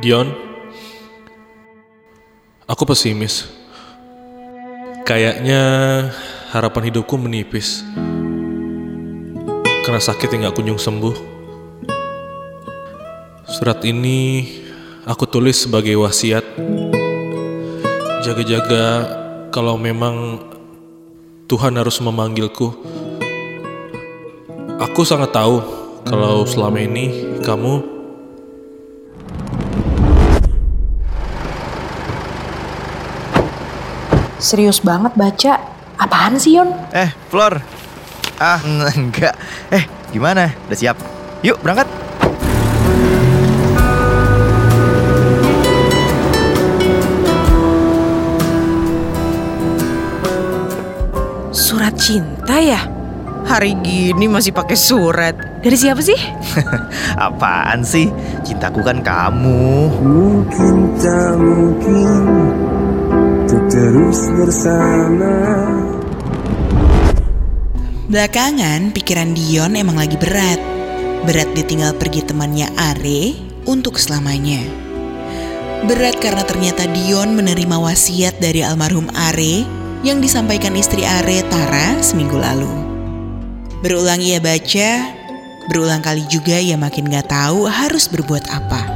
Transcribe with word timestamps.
Dion, 0.00 0.32
aku 2.64 2.88
pesimis. 2.88 3.44
Kayaknya 5.04 5.60
harapan 6.56 6.88
hidupku 6.88 7.20
menipis. 7.20 7.84
Karena 9.84 10.00
sakit 10.00 10.32
yang 10.32 10.48
gak 10.48 10.56
kunjung 10.56 10.80
sembuh. 10.80 11.16
Surat 13.44 13.84
ini 13.84 14.48
aku 15.04 15.28
tulis 15.28 15.68
sebagai 15.68 15.92
wasiat. 16.00 16.48
Jaga-jaga 18.24 19.04
kalau 19.52 19.76
memang 19.76 20.40
Tuhan 21.44 21.76
harus 21.76 22.00
memanggilku. 22.00 22.72
Aku 24.80 25.04
sangat 25.04 25.36
tahu 25.36 25.60
kalau 26.08 26.48
selama 26.48 26.80
ini 26.80 27.36
kamu 27.44 27.99
Serius 34.40 34.80
banget 34.80 35.12
baca. 35.14 35.52
Apaan 36.00 36.40
sih 36.40 36.56
Yon? 36.56 36.72
Eh, 36.96 37.12
Flor. 37.28 37.60
Ah, 38.40 38.56
enggak. 38.96 39.36
Eh, 39.68 39.84
gimana? 40.10 40.48
Udah 40.66 40.78
siap? 40.80 40.96
Yuk, 41.44 41.60
berangkat. 41.60 41.84
Surat 51.52 51.92
cinta 52.00 52.56
ya? 52.56 52.80
Hari 53.44 53.76
gini 53.84 54.24
masih 54.24 54.56
pakai 54.56 54.76
surat. 54.78 55.34
Dari 55.60 55.76
siapa 55.76 56.00
sih? 56.00 56.16
Apaan 57.28 57.84
sih? 57.84 58.08
Cintaku 58.40 58.80
kan 58.80 59.04
kamu. 59.04 59.90
Mungkin 60.00 60.74
tak 60.96 61.34
mungkin 61.36 62.22
terus 63.70 64.26
bersama 64.34 65.34
Belakangan, 68.10 68.90
pikiran 68.90 69.38
Dion 69.38 69.78
emang 69.78 69.94
lagi 69.94 70.18
berat. 70.18 70.58
Berat 71.22 71.54
ditinggal 71.54 71.94
pergi 71.94 72.26
temannya 72.26 72.66
Are 72.74 73.22
untuk 73.70 74.02
selamanya. 74.02 74.58
Berat 75.86 76.18
karena 76.18 76.42
ternyata 76.42 76.90
Dion 76.90 77.38
menerima 77.38 77.78
wasiat 77.78 78.42
dari 78.42 78.66
almarhum 78.66 79.06
Are 79.14 79.62
yang 80.02 80.18
disampaikan 80.18 80.74
istri 80.74 81.06
Are, 81.06 81.38
Tara, 81.46 82.02
seminggu 82.02 82.34
lalu. 82.34 82.66
Berulang 83.78 84.18
ia 84.18 84.42
baca, 84.42 84.90
berulang 85.70 86.02
kali 86.02 86.26
juga 86.26 86.58
ia 86.58 86.74
makin 86.74 87.06
gak 87.06 87.30
tahu 87.30 87.70
harus 87.70 88.10
berbuat 88.10 88.50
apa. 88.50 88.89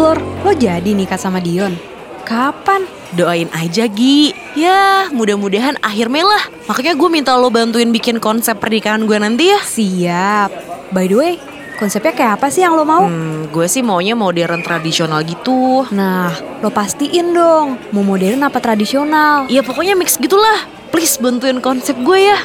Flor, 0.00 0.16
lo 0.16 0.56
jadi 0.56 0.96
nikah 0.96 1.20
sama 1.20 1.44
Dion? 1.44 1.76
Kapan? 2.24 2.88
Doain 3.12 3.52
aja 3.52 3.84
Gi. 3.84 4.32
Ya, 4.56 5.12
mudah-mudahan 5.12 5.76
akhir 5.84 6.08
Mei 6.08 6.24
lah. 6.24 6.40
Makanya 6.64 6.96
gue 6.96 7.08
minta 7.12 7.36
lo 7.36 7.52
bantuin 7.52 7.92
bikin 7.92 8.16
konsep 8.16 8.56
pernikahan 8.56 9.04
gue 9.04 9.20
nanti 9.20 9.52
ya. 9.52 9.60
Siap. 9.60 10.50
By 10.88 11.04
the 11.04 11.16
way, 11.20 11.32
konsepnya 11.76 12.16
kayak 12.16 12.40
apa 12.40 12.48
sih 12.48 12.64
yang 12.64 12.80
lo 12.80 12.88
mau? 12.88 13.12
Hmm, 13.12 13.52
gue 13.52 13.68
sih 13.68 13.84
maunya 13.84 14.16
modern 14.16 14.64
tradisional 14.64 15.20
gitu. 15.20 15.84
Nah, 15.92 16.32
lo 16.64 16.72
pastiin 16.72 17.36
dong, 17.36 17.76
mau 17.92 18.00
modern 18.00 18.40
apa 18.40 18.56
tradisional? 18.56 19.52
Ya 19.52 19.60
pokoknya 19.60 20.00
mix 20.00 20.16
gitulah. 20.16 20.64
Please 20.96 21.20
bantuin 21.20 21.60
konsep 21.60 22.00
gue 22.00 22.24
ya. 22.24 22.40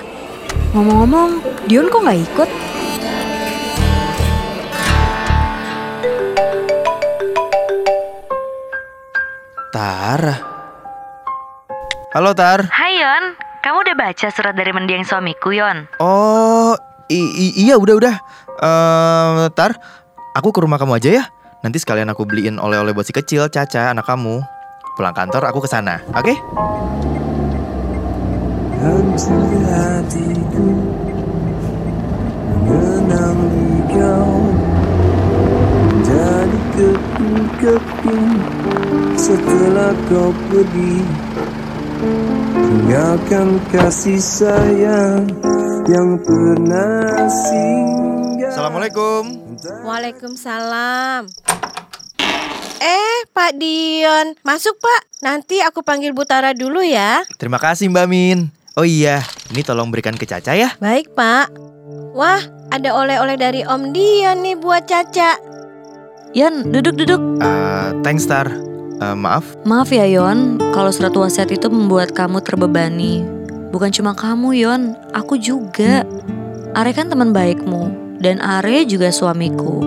Ngomong-ngomong, 0.75 1.39
Dion 1.71 1.87
kok 1.87 2.03
nggak 2.03 2.19
ikut? 2.19 2.49
Tara. 9.75 10.39
Halo, 12.15 12.31
Tar. 12.31 12.71
Hai 12.71 12.95
Yon, 12.95 13.35
kamu 13.59 13.83
udah 13.83 13.95
baca 13.99 14.27
surat 14.31 14.55
dari 14.55 14.71
mendiang 14.71 15.03
suamiku 15.03 15.51
Yon? 15.51 15.91
Oh, 15.99 16.79
iya 17.11 17.75
udah 17.75 17.95
udah. 17.99 18.15
Eh, 18.55 19.51
Tar, 19.51 19.75
aku 20.31 20.55
ke 20.55 20.63
rumah 20.63 20.79
kamu 20.79 20.95
aja 20.95 21.09
ya. 21.19 21.23
Nanti 21.59 21.83
sekalian 21.83 22.07
aku 22.07 22.23
beliin 22.23 22.55
oleh-oleh 22.55 22.95
buat 22.95 23.03
si 23.03 23.11
kecil, 23.11 23.51
Caca, 23.51 23.91
anak 23.91 24.07
kamu. 24.07 24.39
Pulang 24.95 25.11
kantor 25.11 25.43
aku 25.51 25.59
ke 25.59 25.67
sana, 25.67 25.99
oke? 26.15 26.31
Hatiku 28.79 30.67
kau 40.09 40.29
pergi 40.53 41.01
Tinggalkan 42.53 43.57
kasih 43.73 44.21
sayang 44.21 45.25
Yang 45.89 46.09
pernah 46.25 47.25
singgah 47.29 48.05
Assalamualaikum. 48.55 49.23
Waalaikumsalam. 49.83 51.27
Eh, 52.79 53.19
Pak 53.35 53.51
Dion, 53.59 54.37
masuk 54.47 54.79
Pak. 54.79 55.01
Nanti 55.27 55.59
aku 55.59 55.83
panggil 55.83 56.15
Butara 56.15 56.55
dulu 56.55 56.79
ya. 56.79 57.25
Terima 57.35 57.59
kasih 57.59 57.91
Mbak 57.91 58.07
Min. 58.07 58.47
Oh 58.79 58.87
iya, 58.87 59.23
ini 59.51 59.59
tolong 59.59 59.91
berikan 59.91 60.15
ke 60.15 60.23
Caca 60.23 60.55
ya. 60.55 60.71
Baik 60.79 61.11
Pak. 61.19 61.51
Wah, 62.15 62.39
ada 62.71 62.95
oleh-oleh 62.95 63.35
dari 63.35 63.61
Om 63.67 63.91
Dion 63.91 64.39
nih 64.39 64.55
buat 64.55 64.87
Caca. 64.87 65.35
Yon, 66.31 66.71
duduk-duduk. 66.71 67.43
Eh, 67.43 67.89
thanks 68.07 68.23
Tar. 68.23 68.74
Eh, 68.95 69.17
maaf, 69.17 69.43
Maaf 69.67 69.91
ya 69.91 70.07
Yon, 70.07 70.55
kalau 70.71 70.87
surat 70.87 71.11
wasiat 71.11 71.51
itu 71.51 71.67
membuat 71.67 72.15
kamu 72.15 72.39
terbebani. 72.39 73.27
Bukan 73.75 73.91
cuma 73.91 74.15
kamu 74.15 74.55
Yon, 74.55 74.81
aku 75.11 75.35
juga. 75.35 76.07
Are 76.71 76.91
kan 76.95 77.11
teman 77.11 77.35
baikmu, 77.35 77.91
dan 78.23 78.39
Are 78.39 78.87
juga 78.87 79.11
suamiku. 79.11 79.83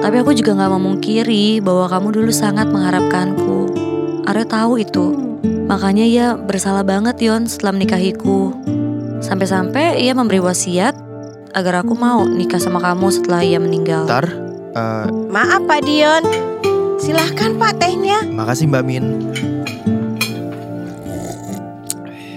Tapi 0.00 0.16
aku 0.20 0.36
juga 0.36 0.56
gak 0.56 0.76
memungkiri 0.76 1.60
bahwa 1.64 1.88
kamu 1.88 2.20
dulu 2.20 2.32
sangat 2.32 2.68
mengharapkanku. 2.68 3.72
Are 4.28 4.44
tahu 4.44 4.80
itu. 4.80 5.16
Makanya 5.64 6.04
ia 6.04 6.26
bersalah 6.36 6.84
banget 6.84 7.16
Yon 7.20 7.48
setelah 7.48 7.80
menikahiku. 7.80 8.52
Sampai-sampai 9.24 10.04
ia 10.04 10.12
memberi 10.12 10.40
wasiat 10.40 10.96
agar 11.56 11.80
aku 11.80 11.96
mau 11.96 12.28
nikah 12.28 12.60
sama 12.60 12.80
kamu 12.80 13.08
setelah 13.08 13.40
ia 13.40 13.56
meninggal. 13.56 14.04
Tar. 14.04 14.28
Eh, 14.76 15.06
Maaf 15.32 15.64
Pak 15.64 15.80
Dion. 15.88 16.50
Silahkan 17.00 17.56
Pak 17.56 17.80
tehnya. 17.80 18.20
makasih 18.28 18.68
Mbak 18.68 18.84
Min. 18.84 19.04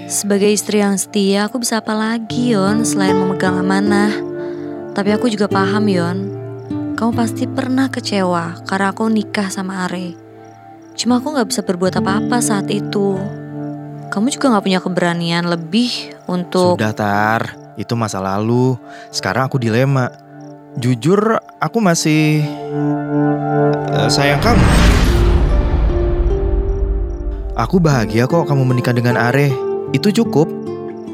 Sebagai 0.08 0.56
istri 0.56 0.80
yang 0.80 0.96
setia, 0.96 1.52
aku 1.52 1.60
bisa 1.60 1.84
apa 1.84 1.92
lagi, 1.92 2.56
Yon, 2.56 2.88
selain 2.88 3.20
memegang 3.20 3.60
amanah. 3.60 4.16
Tapi 4.96 5.12
aku 5.12 5.28
juga 5.28 5.52
paham, 5.52 5.84
Yon. 5.92 6.18
Kamu 6.96 7.12
pasti 7.12 7.44
pernah 7.44 7.92
kecewa 7.92 8.64
karena 8.64 8.96
aku 8.96 9.12
nikah 9.12 9.52
sama 9.52 9.84
Are. 9.84 10.16
Cuma 10.96 11.20
aku 11.20 11.36
gak 11.36 11.52
bisa 11.52 11.60
berbuat 11.68 12.00
apa-apa 12.00 12.40
saat 12.40 12.72
itu. 12.72 13.20
Kamu 14.16 14.32
juga 14.32 14.56
gak 14.56 14.64
punya 14.64 14.80
keberanian 14.80 15.44
lebih 15.44 16.16
untuk... 16.30 16.80
Sudah 16.80 16.96
Tar, 16.96 17.60
itu 17.76 17.92
masa 18.00 18.24
lalu. 18.24 18.80
Sekarang 19.12 19.52
aku 19.52 19.60
dilema. 19.60 20.23
Jujur, 20.74 21.38
aku 21.62 21.78
masih 21.78 22.42
eh, 23.94 24.10
sayang 24.10 24.42
kamu. 24.42 24.66
Aku 27.54 27.78
bahagia 27.78 28.26
kok 28.26 28.50
kamu 28.50 28.66
menikah 28.66 28.98
dengan 28.98 29.14
Are. 29.14 29.54
Itu 29.94 30.10
cukup. 30.10 30.50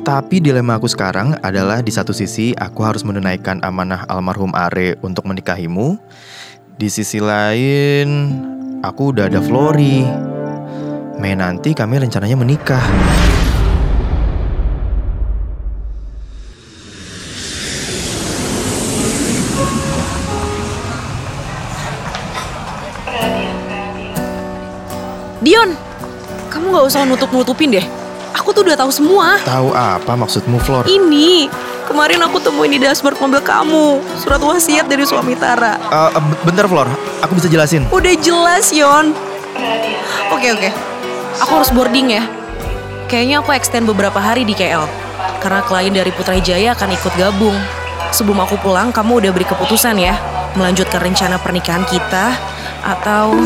Tapi 0.07 0.39
dilema 0.39 0.79
aku 0.79 0.87
sekarang 0.87 1.35
adalah 1.43 1.83
di 1.83 1.91
satu 1.91 2.15
sisi 2.15 2.55
aku 2.55 2.87
harus 2.87 3.03
menunaikan 3.03 3.59
amanah 3.59 4.07
almarhum 4.07 4.55
Are 4.55 4.95
untuk 5.03 5.27
menikahimu. 5.27 5.99
Di 6.79 6.87
sisi 6.87 7.19
lain, 7.19 8.07
aku 8.79 9.11
udah 9.11 9.27
ada 9.27 9.43
Flori. 9.43 10.07
Mei 11.19 11.35
nanti 11.35 11.75
kami 11.75 11.99
rencananya 11.99 12.39
menikah. 12.39 12.85
Dion, 25.39 25.71
kamu 26.51 26.75
gak 26.75 26.85
usah 26.91 27.07
nutup-nutupin 27.07 27.71
deh. 27.71 27.85
Aku 28.35 28.51
tuh 28.51 28.67
udah 28.67 28.75
tahu 28.75 28.91
semua. 28.91 29.39
Tahu 29.47 29.71
apa 29.71 30.11
maksudmu, 30.19 30.59
Flor? 30.59 30.83
Ini, 30.83 31.47
kemarin 31.87 32.19
aku 32.27 32.43
temuin 32.43 32.75
di 32.75 32.79
dashboard 32.79 33.15
mobil 33.23 33.39
kamu. 33.39 34.03
Surat 34.19 34.43
wasiat 34.43 34.91
dari 34.91 35.07
suami 35.07 35.39
Tara. 35.39 35.79
Eh, 35.79 36.09
bentar 36.43 36.67
Flor, 36.67 36.91
aku 37.23 37.39
bisa 37.39 37.47
jelasin. 37.47 37.87
Udah 37.87 38.13
jelas, 38.19 38.75
Yon. 38.75 39.15
Oke, 40.35 40.51
oke. 40.51 40.69
Aku 41.39 41.51
harus 41.55 41.71
boarding 41.71 42.19
ya. 42.19 42.23
Kayaknya 43.07 43.39
aku 43.39 43.55
extend 43.55 43.87
beberapa 43.87 44.19
hari 44.19 44.43
di 44.43 44.51
KL. 44.51 44.85
Karena 45.39 45.63
klien 45.63 45.95
dari 45.95 46.11
Putra 46.11 46.35
Jaya 46.37 46.75
akan 46.75 46.89
ikut 46.99 47.13
gabung. 47.15 47.55
Sebelum 48.11 48.43
aku 48.43 48.59
pulang, 48.59 48.91
kamu 48.91 49.23
udah 49.23 49.31
beri 49.31 49.47
keputusan 49.47 49.95
ya. 49.95 50.19
melanjutkan 50.57 51.05
rencana 51.05 51.37
pernikahan 51.37 51.85
kita 51.85 52.33
atau 52.81 53.37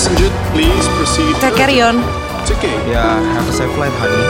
Passenger, 0.00 0.32
please 0.56 0.88
proceed. 0.96 1.36
Take 1.44 1.60
carry 1.60 1.84
on. 1.84 2.00
It's 2.40 2.48
okay. 2.56 2.72
Yeah, 2.88 3.20
have 3.36 3.44
a 3.44 3.52
safe 3.52 3.68
flight, 3.76 3.92
honey. 4.00 4.24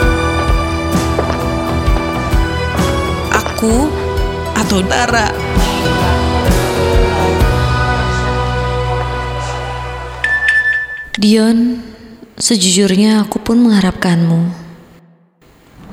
Aku 3.31 3.87
atau 4.59 4.83
Dara. 4.83 5.31
Dion, 11.15 11.79
sejujurnya 12.35 13.31
aku 13.31 13.39
pun 13.39 13.63
mengharapkanmu. 13.63 14.51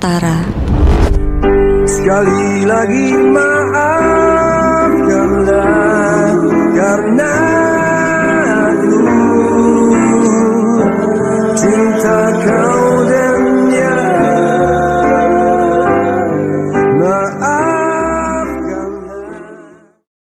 Tara. 0.02 0.42
Sekali 1.86 2.66
lagi 2.66 3.14
maafkanlah 3.14 4.18
karena 6.74 7.37